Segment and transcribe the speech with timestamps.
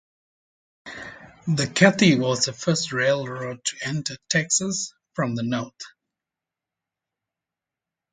[1.45, 5.79] The Katy was the first railroad to enter Texas from the north.